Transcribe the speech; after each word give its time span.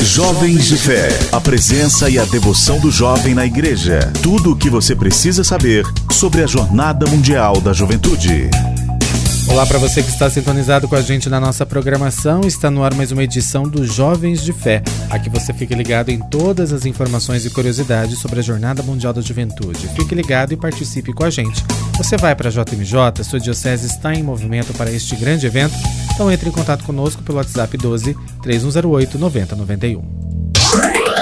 Jovens 0.00 0.66
de 0.66 0.76
Fé. 0.76 1.08
A 1.32 1.40
presença 1.40 2.10
e 2.10 2.18
a 2.18 2.24
devoção 2.24 2.78
do 2.78 2.90
jovem 2.90 3.34
na 3.34 3.46
igreja. 3.46 4.12
Tudo 4.22 4.52
o 4.52 4.56
que 4.56 4.68
você 4.68 4.94
precisa 4.94 5.42
saber 5.42 5.84
sobre 6.10 6.42
a 6.42 6.46
Jornada 6.46 7.06
Mundial 7.06 7.60
da 7.60 7.72
Juventude. 7.72 8.50
Olá 9.48 9.64
para 9.64 9.78
você 9.78 10.02
que 10.02 10.10
está 10.10 10.28
sintonizado 10.28 10.86
com 10.86 10.96
a 10.96 11.00
gente 11.00 11.28
na 11.28 11.40
nossa 11.40 11.64
programação. 11.64 12.42
Está 12.42 12.70
no 12.70 12.84
ar 12.84 12.94
mais 12.94 13.10
uma 13.10 13.22
edição 13.22 13.62
do 13.62 13.86
Jovens 13.86 14.42
de 14.42 14.52
Fé. 14.52 14.82
Aqui 15.08 15.30
você 15.30 15.52
fica 15.52 15.74
ligado 15.74 16.10
em 16.10 16.18
todas 16.18 16.72
as 16.72 16.84
informações 16.84 17.46
e 17.46 17.50
curiosidades 17.50 18.18
sobre 18.18 18.40
a 18.40 18.42
Jornada 18.42 18.82
Mundial 18.82 19.12
da 19.12 19.22
Juventude. 19.22 19.88
Fique 19.96 20.14
ligado 20.14 20.52
e 20.52 20.56
participe 20.56 21.12
com 21.12 21.24
a 21.24 21.30
gente. 21.30 21.64
Você 21.96 22.16
vai 22.16 22.34
para 22.34 22.48
a 22.48 22.52
JMJ, 22.52 23.24
sua 23.24 23.40
diocese 23.40 23.86
está 23.86 24.14
em 24.14 24.22
movimento 24.22 24.74
para 24.74 24.90
este 24.90 25.16
grande 25.16 25.46
evento? 25.46 25.74
Então 26.16 26.32
entre 26.32 26.48
em 26.48 26.52
contato 26.52 26.82
conosco 26.82 27.22
pelo 27.22 27.36
WhatsApp 27.36 27.76
12 27.76 28.16
3108 28.40 29.18
9091. 29.18 30.02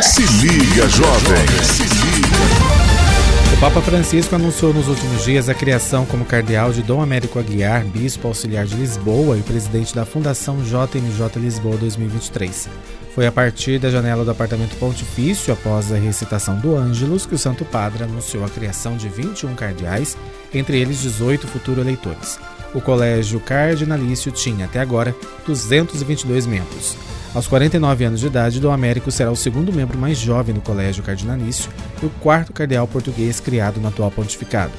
Se 0.00 0.22
liga, 0.22 0.88
jovem! 0.88 1.46
Se 1.64 1.82
liga. 1.82 3.54
O 3.54 3.56
Papa 3.58 3.80
Francisco 3.82 4.36
anunciou 4.36 4.72
nos 4.72 4.86
últimos 4.86 5.24
dias 5.24 5.48
a 5.48 5.54
criação 5.54 6.06
como 6.06 6.24
cardeal 6.24 6.72
de 6.72 6.80
Dom 6.80 7.02
Américo 7.02 7.40
Aguiar, 7.40 7.84
bispo 7.84 8.28
auxiliar 8.28 8.66
de 8.66 8.76
Lisboa 8.76 9.36
e 9.36 9.42
presidente 9.42 9.92
da 9.92 10.06
Fundação 10.06 10.58
JMJ 10.58 11.40
Lisboa 11.40 11.76
2023. 11.76 12.68
Foi 13.16 13.26
a 13.26 13.32
partir 13.32 13.80
da 13.80 13.90
janela 13.90 14.24
do 14.24 14.30
apartamento 14.30 14.76
pontifício, 14.76 15.52
após 15.52 15.90
a 15.90 15.96
recitação 15.96 16.56
do 16.60 16.76
Ângelus, 16.76 17.26
que 17.26 17.34
o 17.34 17.38
Santo 17.38 17.64
Padre 17.64 18.04
anunciou 18.04 18.44
a 18.44 18.48
criação 18.48 18.96
de 18.96 19.08
21 19.08 19.56
cardeais, 19.56 20.16
entre 20.52 20.78
eles 20.78 21.00
18 21.00 21.48
futuros 21.48 21.80
eleitores. 21.80 22.38
O 22.74 22.80
colégio 22.80 23.38
cardinalício 23.38 24.32
tinha, 24.32 24.64
até 24.64 24.80
agora, 24.80 25.14
222 25.46 26.46
membros. 26.46 26.96
Aos 27.34 27.46
49 27.46 28.04
anos 28.04 28.20
de 28.20 28.26
idade, 28.26 28.60
Dom 28.60 28.70
Américo 28.70 29.10
será 29.10 29.30
o 29.30 29.36
segundo 29.36 29.72
membro 29.72 29.98
mais 29.98 30.18
jovem 30.18 30.54
do 30.54 30.60
Colégio 30.60 31.02
Cardinalício 31.02 31.70
e 32.02 32.06
o 32.06 32.10
quarto 32.20 32.52
cardeal 32.52 32.86
português 32.86 33.40
criado 33.40 33.80
no 33.80 33.88
atual 33.88 34.10
pontificado. 34.10 34.72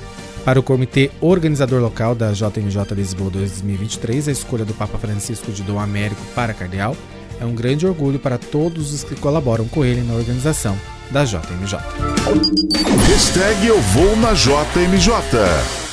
Para 0.46 0.60
o 0.60 0.64
comitê 0.64 1.10
organizador 1.20 1.82
local 1.82 2.14
da 2.14 2.32
JMJ 2.32 2.94
Lisboa 2.94 3.32
2023, 3.32 4.28
a 4.28 4.32
escolha 4.32 4.64
do 4.64 4.74
Papa 4.74 4.98
Francisco 4.98 5.52
de 5.52 5.64
Dom 5.64 5.80
Américo 5.80 6.22
para 6.36 6.54
cardeal 6.54 6.96
é 7.42 7.46
um 7.46 7.56
grande 7.56 7.86
orgulho 7.86 8.20
para 8.20 8.38
todos 8.38 8.94
os 8.94 9.04
que 9.04 9.16
colaboram 9.16 9.66
com 9.68 9.84
ele 9.84 10.02
na 10.02 10.14
organização 10.14 10.78
da 11.12 11.26
JMJ. 11.26 11.80
Hashtag 13.08 13.68
Eu 13.68 13.82
Vou 13.82 14.16
na 14.18 14.34
JMJ. 14.34 15.85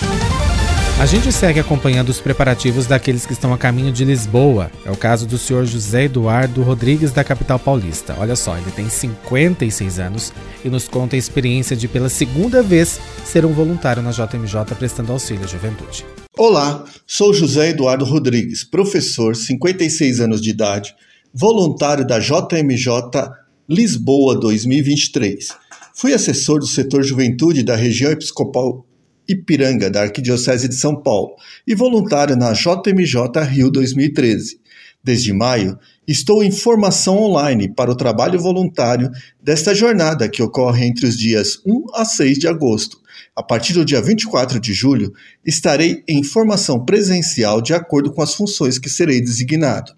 A 1.03 1.07
gente 1.07 1.33
segue 1.33 1.59
acompanhando 1.59 2.11
os 2.11 2.21
preparativos 2.21 2.87
daqueles 2.87 3.27
que 3.27 3.33
estão 3.33 3.53
a 3.53 3.59
caminho 3.59 3.91
de 3.91 4.05
Lisboa. 4.05 4.71
É 4.85 4.91
o 4.93 4.97
caso 4.97 5.27
do 5.27 5.37
senhor 5.37 5.67
José 5.67 6.05
Eduardo 6.05 6.63
Rodrigues, 6.63 7.11
da 7.11 7.25
capital 7.25 7.59
paulista. 7.59 8.15
Olha 8.21 8.37
só, 8.37 8.57
ele 8.57 8.71
tem 8.71 8.89
56 8.89 9.99
anos 9.99 10.33
e 10.65 10.69
nos 10.69 10.87
conta 10.87 11.17
a 11.17 11.19
experiência 11.19 11.75
de, 11.75 11.89
pela 11.89 12.09
segunda 12.09 12.63
vez, 12.63 13.01
ser 13.25 13.45
um 13.45 13.53
voluntário 13.53 14.01
na 14.01 14.13
JMJ 14.13 14.77
prestando 14.79 15.11
auxílio 15.11 15.43
à 15.43 15.49
juventude. 15.49 16.07
Olá, 16.39 16.85
sou 17.05 17.35
José 17.35 17.71
Eduardo 17.71 18.05
Rodrigues, 18.05 18.63
professor, 18.63 19.35
56 19.35 20.21
anos 20.21 20.41
de 20.41 20.51
idade, 20.51 20.95
voluntário 21.35 22.07
da 22.07 22.21
JMJ 22.21 23.29
Lisboa 23.69 24.39
2023. 24.39 25.49
Fui 25.97 26.15
assessor 26.15 26.61
do 26.61 26.67
setor 26.69 27.03
juventude 27.03 27.65
da 27.65 27.75
região 27.75 28.13
episcopal 28.13 28.87
Ipiranga, 29.29 29.91
da 29.91 30.03
Arquidiocese 30.03 30.69
de 30.69 30.75
São 30.75 31.01
Paulo, 31.01 31.35
e 31.67 31.75
voluntário 31.75 32.37
na 32.37 32.53
JMJ 32.53 33.45
Rio 33.49 33.71
2013. 33.71 34.61
Desde 35.05 35.33
maio, 35.33 35.79
estou 36.07 36.45
em 36.45 36.51
formação 36.53 37.19
online 37.19 37.69
para 37.69 37.91
o 37.91 37.97
trabalho 37.97 38.39
voluntário 38.39 39.11
desta 39.43 39.75
jornada 39.75 40.29
que 40.29 40.43
ocorre 40.43 40.87
entre 40.87 41.07
os 41.07 41.17
dias 41.17 41.61
1 41.67 41.87
a 41.95 42.05
6 42.05 42.39
de 42.39 42.47
agosto. 42.47 43.01
A 43.35 43.43
partir 43.43 43.73
do 43.73 43.85
dia 43.85 44.01
24 44.01 44.61
de 44.61 44.73
julho, 44.73 45.13
estarei 45.45 46.05
em 46.07 46.23
formação 46.23 46.85
presencial 46.85 47.61
de 47.61 47.75
acordo 47.75 48.13
com 48.13 48.23
as 48.23 48.35
funções 48.35 48.79
que 48.79 48.89
serei 48.89 49.21
designado. 49.21 49.93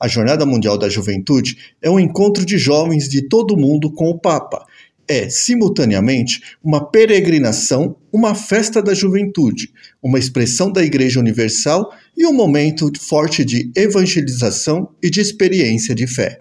A 0.00 0.06
Jornada 0.06 0.46
Mundial 0.46 0.78
da 0.78 0.88
Juventude 0.88 1.58
é 1.82 1.90
um 1.90 1.98
encontro 1.98 2.46
de 2.46 2.56
jovens 2.56 3.08
de 3.08 3.28
todo 3.28 3.54
o 3.54 3.56
mundo 3.56 3.92
com 3.92 4.08
o 4.08 4.18
Papa 4.18 4.64
é, 5.08 5.28
simultaneamente, 5.30 6.40
uma 6.62 6.84
peregrinação, 6.84 7.96
uma 8.12 8.34
festa 8.34 8.82
da 8.82 8.92
juventude, 8.92 9.72
uma 10.02 10.18
expressão 10.18 10.70
da 10.70 10.84
Igreja 10.84 11.18
Universal 11.18 11.90
e 12.16 12.26
um 12.26 12.32
momento 12.32 12.90
forte 13.00 13.44
de 13.44 13.70
evangelização 13.74 14.90
e 15.02 15.08
de 15.08 15.20
experiência 15.20 15.94
de 15.94 16.06
fé. 16.06 16.40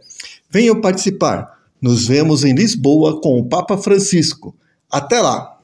Venham 0.49 0.81
participar. 0.81 1.57
Nos 1.81 2.07
vemos 2.07 2.43
em 2.43 2.53
Lisboa 2.53 3.21
com 3.21 3.39
o 3.39 3.45
Papa 3.45 3.77
Francisco. 3.77 4.55
Até 4.91 5.19
lá! 5.21 5.57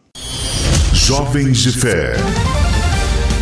Jovens 0.93 1.57
de 1.59 1.71
Fé. 1.71 2.13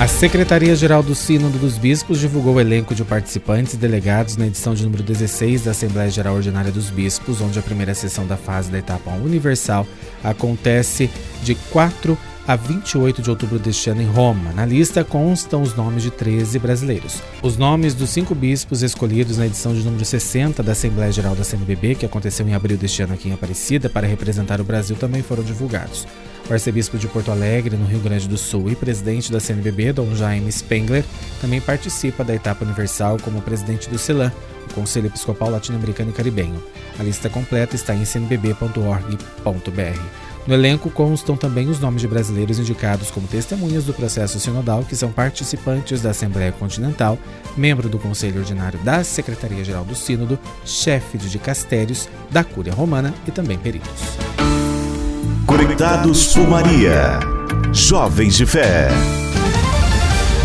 A 0.01 0.07
Secretaria-Geral 0.07 1.03
do 1.03 1.13
Sínodo 1.13 1.59
dos 1.59 1.78
Bispos 1.78 2.19
divulgou 2.19 2.56
o 2.56 2.59
elenco 2.59 2.95
de 2.95 3.06
participantes 3.06 3.75
e 3.75 3.78
delegados 3.78 4.35
na 4.35 4.47
edição 4.47 4.73
de 4.73 4.84
número 4.84 5.03
16 5.03 5.66
da 5.66 5.72
Assembleia 5.72 6.09
Geral 6.09 6.34
Ordinária 6.34 6.72
dos 6.72 6.89
Bispos, 6.89 7.39
onde 7.39 7.59
a 7.59 7.62
primeira 7.62 7.94
sessão 7.94 8.25
da 8.25 8.35
fase 8.35 8.72
da 8.72 8.79
etapa 8.79 9.11
universal 9.11 9.85
acontece 10.23 11.07
de 11.44 11.53
4 11.53 12.17
a 12.47 12.56
28 12.56 13.22
de 13.22 13.29
outubro 13.29 13.59
deste 13.59 13.90
ano 13.90 14.02
em 14.02 14.07
Roma. 14.07 14.52
Na 14.53 14.66
lista 14.66 15.03
constam 15.03 15.62
os 15.62 15.75
nomes 15.75 16.03
de 16.03 16.12
13 16.12 16.57
brasileiros. 16.59 17.22
Os 17.41 17.57
nomes 17.57 17.94
dos 17.94 18.09
cinco 18.09 18.34
bispos 18.34 18.81
escolhidos 18.81 19.38
na 19.38 19.46
edição 19.46 19.74
de 19.74 19.84
número 19.84 20.03
60 20.03 20.63
da 20.63 20.72
Assembleia 20.72 21.12
Geral 21.12 21.35
da 21.35 21.44
CNBB, 21.44 21.96
que 21.96 22.06
aconteceu 22.06 22.47
em 22.47 22.53
abril 22.53 22.78
deste 22.78 23.02
ano 23.02 23.13
aqui 23.13 23.29
em 23.29 23.34
Aparecida, 23.34 23.90
para 23.90 24.07
representar 24.07 24.59
o 24.59 24.63
Brasil, 24.63 24.96
também 24.96 25.22
foram 25.22 25.44
divulgados. 25.44 26.07
O 26.50 26.53
arcebispo 26.53 26.97
de 26.97 27.07
Porto 27.07 27.31
Alegre, 27.31 27.78
no 27.78 27.85
Rio 27.85 28.00
Grande 28.00 28.28
do 28.28 28.38
Sul, 28.38 28.69
e 28.69 28.75
presidente 28.75 29.31
da 29.31 29.40
CNBB, 29.40 29.94
Dom 29.94 30.13
Jaime 30.16 30.52
Spengler, 30.52 31.06
também 31.40 31.62
participa 31.62 32.23
da 32.23 32.35
etapa 32.35 32.66
universal 32.66 33.18
como 33.22 33.41
presidente 33.41 33.90
do 33.90 33.97
CELAM, 33.97 34.31
o 34.69 34.73
Conselho 34.73 35.08
Episcopal 35.08 35.50
Latino-Americano 35.50 36.09
e 36.09 36.13
Caribenho. 36.13 36.62
A 37.00 37.03
lista 37.03 37.29
completa 37.29 37.75
está 37.75 37.94
em 37.94 38.03
cnbb.org.br. 38.03 38.72
No 40.47 40.56
elenco 40.56 40.90
constam 40.90 41.38
também 41.38 41.69
os 41.69 41.79
nomes 41.79 42.02
de 42.02 42.07
brasileiros 42.07 42.57
indicados 42.57 43.12
como 43.12 43.28
testemunhas 43.28 43.85
do 43.85 43.94
processo 43.94 44.40
sinodal, 44.40 44.84
que 44.84 44.96
são 44.96 45.12
participantes 45.12 46.02
da 46.02 46.09
Assembleia 46.09 46.52
Continental, 46.52 47.18
membro 47.56 47.88
do 47.88 48.00
Conselho 48.00 48.40
Ordinário 48.40 48.79
da 48.79 49.03
Secretaria-Geral 49.03 49.85
do 49.85 49.96
Sínodo, 49.96 50.40
chefe 50.66 51.18
de 51.18 51.29
dicastérios 51.29 52.09
da 52.29 52.44
Cúria 52.44 52.74
Romana 52.74 53.13
e 53.28 53.31
também 53.31 53.57
peritos. 53.57 54.18
Conectados 55.46 56.34
por 56.34 56.47
Maria. 56.47 57.19
Jovens 57.73 58.35
de 58.35 58.46
Fé. 58.46 58.90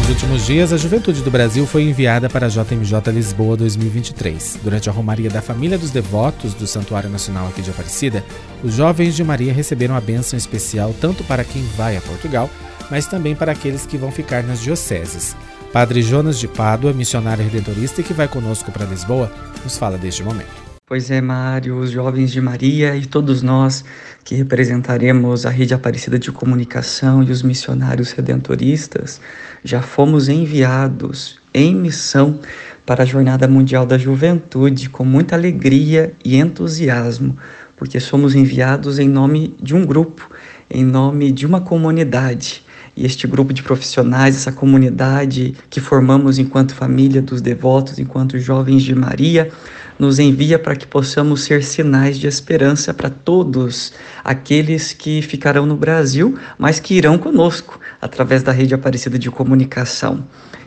Nos 0.07 0.15
últimos 0.23 0.47
dias, 0.47 0.73
a 0.73 0.77
juventude 0.77 1.21
do 1.21 1.33
Brasil 1.33 1.67
foi 1.67 1.83
enviada 1.83 2.31
para 2.31 2.47
a 2.47 2.49
JMJ 2.49 3.11
Lisboa 3.13 3.57
2023. 3.57 4.61
Durante 4.63 4.89
a 4.89 4.93
Romaria 4.93 5.29
da 5.29 5.43
Família 5.43 5.77
dos 5.77 5.91
Devotos 5.91 6.55
do 6.55 6.65
Santuário 6.65 7.11
Nacional 7.11 7.49
aqui 7.49 7.61
de 7.61 7.71
Aparecida, 7.71 8.25
os 8.63 8.75
jovens 8.75 9.17
de 9.17 9.25
Maria 9.25 9.53
receberam 9.53 9.97
a 9.97 10.01
bênção 10.01 10.37
especial 10.37 10.95
tanto 11.01 11.25
para 11.25 11.43
quem 11.43 11.61
vai 11.77 11.97
a 11.97 12.01
Portugal, 12.01 12.49
mas 12.89 13.09
também 13.09 13.35
para 13.35 13.51
aqueles 13.51 13.85
que 13.85 13.99
vão 13.99 14.13
ficar 14.13 14.45
nas 14.45 14.61
dioceses. 14.61 15.35
Padre 15.73 16.03
Jonas 16.03 16.39
de 16.39 16.47
Pádua, 16.47 16.93
missionário 16.93 17.43
redentorista 17.43 18.01
que 18.01 18.15
vai 18.15 18.29
conosco 18.29 18.71
para 18.71 18.87
Lisboa, 18.87 19.33
nos 19.65 19.77
fala 19.77 19.99
deste 19.99 20.23
momento. 20.23 20.66
Pois 20.89 21.11
é, 21.11 21.21
Mário, 21.21 21.81
os 21.81 21.91
jovens 21.91 22.31
de 22.31 22.41
Maria 22.41 22.95
e 22.95 23.05
todos 23.05 23.43
nós 23.43 23.85
que 24.25 24.37
representaremos 24.37 25.45
a 25.45 25.51
Rede 25.51 25.75
Aparecida 25.75 26.17
de 26.17 26.31
Comunicação 26.31 27.25
e 27.25 27.33
os 27.33 27.43
missionários 27.43 28.13
redentoristas, 28.13 29.21
já 29.65 29.83
fomos 29.83 30.29
enviados 30.29 31.41
em 31.53 31.75
missão 31.75 32.39
para 32.87 33.03
a 33.03 33.05
Jornada 33.05 33.49
Mundial 33.49 33.85
da 33.85 33.99
Juventude 33.99 34.89
com 34.89 35.05
muita 35.05 35.35
alegria 35.35 36.13
e 36.25 36.37
entusiasmo, 36.37 37.37
porque 37.77 37.99
somos 37.99 38.37
enviados 38.37 39.01
em 39.01 39.09
nome 39.09 39.57
de 39.61 39.75
um 39.75 39.85
grupo, 39.85 40.31
em 40.71 40.85
nome 40.85 41.33
de 41.33 41.45
uma 41.45 41.61
comunidade. 41.61 42.65
E 42.97 43.05
este 43.05 43.27
grupo 43.27 43.53
de 43.53 43.65
profissionais, 43.65 44.37
essa 44.37 44.53
comunidade 44.53 45.53
que 45.69 45.81
formamos 45.81 46.39
enquanto 46.39 46.77
família 46.77 47.21
dos 47.21 47.41
devotos, 47.41 47.99
enquanto 47.99 48.39
jovens 48.39 48.85
de 48.85 48.95
Maria, 48.95 49.51
nos 49.99 50.19
envia 50.19 50.59
para 50.59 50.77
que 50.77 50.87
possamos 50.87 51.43
ser 51.43 51.63
sinais 51.63 52.19
de 52.19 52.27
esperança 52.27 52.93
para 52.93 53.11
todos 53.11 53.93
aqueles 54.23 54.93
que 54.93 55.23
ficarão 55.23 55.67
no 55.67 55.77
Brasil, 55.77 56.39
mas 56.59 56.79
que 56.81 56.95
irão 56.95 57.19
conosco 57.19 57.81
através 58.01 58.43
da 58.43 58.53
rede 58.53 58.75
Aparecida 58.75 59.19
de 59.19 59.31
Comunicação. 59.31 60.25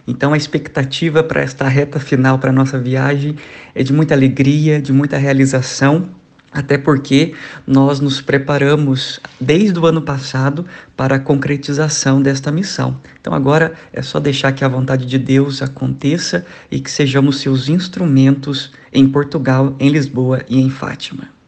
Então 0.07 0.33
a 0.33 0.37
expectativa 0.37 1.23
para 1.23 1.41
esta 1.41 1.67
reta 1.67 1.99
final 1.99 2.39
para 2.39 2.49
a 2.49 2.53
nossa 2.53 2.79
viagem 2.79 3.35
é 3.75 3.83
de 3.83 3.93
muita 3.93 4.13
alegria, 4.13 4.81
de 4.81 4.91
muita 4.91 5.17
realização 5.17 6.18
até 6.51 6.77
porque 6.77 7.33
nós 7.65 7.99
nos 7.99 8.21
preparamos 8.21 9.19
desde 9.39 9.79
o 9.79 9.85
ano 9.85 10.01
passado 10.01 10.65
para 10.95 11.15
a 11.15 11.19
concretização 11.19 12.21
desta 12.21 12.51
missão. 12.51 12.99
Então 13.21 13.33
agora 13.33 13.73
é 13.93 14.01
só 14.01 14.19
deixar 14.19 14.51
que 14.51 14.65
a 14.65 14.67
vontade 14.67 15.05
de 15.05 15.17
Deus 15.17 15.61
aconteça 15.61 16.45
e 16.71 16.79
que 16.79 16.91
sejamos 16.91 17.39
seus 17.39 17.69
instrumentos 17.69 18.71
em 18.91 19.07
Portugal, 19.07 19.75
em 19.79 19.89
Lisboa 19.89 20.43
e 20.49 20.59
em 20.59 20.69
Fátima. 20.69 21.38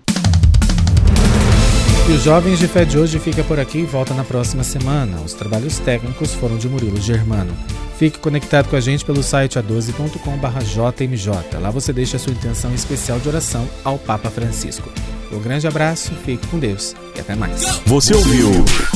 E 2.12 2.14
os 2.14 2.24
Jovens 2.24 2.60
de 2.60 2.68
Fé 2.68 2.84
de 2.84 3.00
hoje 3.00 3.18
fica 3.20 3.42
por 3.42 3.58
aqui 3.58 3.78
e 3.78 3.86
volta 3.86 4.14
na 4.14 4.26
próxima 4.26 4.66
semana. 4.66 5.22
Os 5.22 5.32
trabalhos 5.32 5.80
técnicos 5.80 6.34
foram 6.34 6.58
de 6.58 6.68
Murilo 6.68 7.00
Germano. 7.00 7.56
Fique 7.98 8.20
conectado 8.20 8.68
com 8.68 8.76
a 8.76 8.82
gente 8.82 9.06
pelo 9.06 9.24
site 9.24 9.58
a12.com.jmj. 9.58 11.32
Lá 11.62 11.72
você 11.72 11.94
deixa 11.94 12.20
sua 12.20 12.34
intenção 12.34 12.76
especial 12.76 13.18
de 13.18 13.30
oração 13.30 13.66
ao 13.82 13.98
Papa 13.98 14.30
Francisco. 14.30 14.92
Um 15.32 15.40
grande 15.40 15.68
abraço, 15.68 16.12
fique 16.26 16.46
com 16.48 16.60
Deus 16.60 16.94
e 17.16 17.22
até 17.22 17.34
mais. 17.34 17.80
Você 17.86 18.14
ouviu 18.14 18.50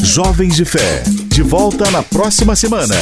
Jovens 0.03 0.57
de 0.57 0.65
Fé. 0.65 1.03
De 1.27 1.41
volta 1.41 1.89
na 1.91 2.03
próxima 2.03 2.53
semana. 2.53 2.95